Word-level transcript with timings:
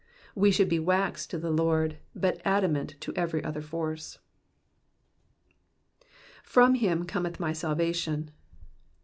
We 0.33 0.49
should 0.49 0.67
be 0.67 0.79
wax 0.79 1.27
to 1.27 1.37
the 1.37 1.51
Lord, 1.51 1.97
but 2.15 2.41
adamant 2.43 2.95
to 3.01 3.13
every 3.15 3.43
other 3.43 3.61
force. 3.61 4.17
^^From 6.43 6.77
him 6.77 7.05
oometh 7.05 7.39
my 7.39 7.51
mhation.'''' 7.51 8.29